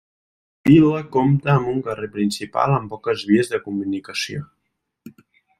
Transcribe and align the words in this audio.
La 0.61 0.69
vila 0.69 1.01
compta 1.15 1.51
amb 1.57 1.69
un 1.73 1.83
carrer 1.89 2.09
principal, 2.17 2.75
amb 2.79 2.91
poques 2.97 3.29
vies 3.33 3.53
de 3.55 3.61
comunicació. 3.67 4.45